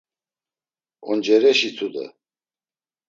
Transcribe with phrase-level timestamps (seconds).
[1.09, 2.05] Oncereşi tude.